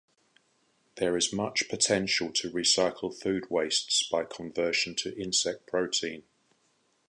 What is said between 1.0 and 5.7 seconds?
is much potential to recycle food wastes by conversion to insect